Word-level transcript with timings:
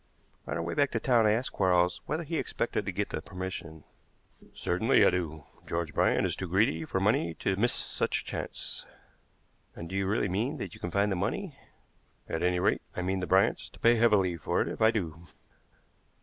On 0.47 0.55
our 0.55 0.63
way 0.63 0.73
back 0.73 0.89
to 0.93 0.99
town 0.99 1.27
I 1.27 1.33
asked 1.33 1.51
Quarles 1.53 2.01
whether 2.07 2.23
he 2.23 2.37
expected 2.39 2.87
to 2.87 2.91
get 2.91 3.09
the 3.09 3.21
permission. 3.21 3.83
"Certainly 4.51 5.05
I 5.05 5.11
do. 5.11 5.43
George 5.67 5.93
Bryant 5.93 6.25
is 6.25 6.35
too 6.35 6.47
greedy 6.47 6.85
for 6.85 6.99
money 6.99 7.35
to 7.35 7.55
miss 7.55 7.71
such 7.71 8.21
a 8.21 8.25
chance." 8.25 8.87
"And 9.75 9.87
do 9.87 9.95
you 9.95 10.07
really 10.07 10.27
mean 10.27 10.57
that 10.57 10.73
you 10.73 10.79
can 10.79 10.89
find 10.89 11.11
the 11.11 11.15
money?" 11.15 11.55
"At 12.27 12.41
any 12.41 12.59
rate, 12.59 12.81
I 12.95 13.03
mean 13.03 13.19
the 13.19 13.27
Bryants 13.27 13.69
to 13.69 13.79
pay 13.79 13.93
heavily 13.93 14.37
for 14.37 14.59
it 14.59 14.67
if 14.67 14.81
I 14.81 14.89
do." 14.89 15.27